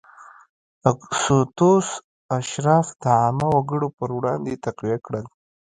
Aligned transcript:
اګوستوس 0.89 1.87
اشراف 2.37 2.87
د 3.01 3.03
عامو 3.19 3.47
وګړو 3.53 3.87
پر 3.97 4.09
وړاندې 4.17 4.61
تقویه 4.65 4.97
کړل. 5.05 5.25